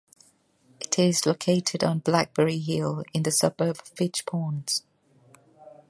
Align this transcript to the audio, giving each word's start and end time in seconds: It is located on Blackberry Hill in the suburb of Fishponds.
It 0.79 0.97
is 0.97 1.27
located 1.27 1.83
on 1.83 1.99
Blackberry 1.99 2.57
Hill 2.57 3.03
in 3.13 3.21
the 3.21 3.29
suburb 3.31 3.77
of 3.79 3.85
Fishponds. 3.95 4.81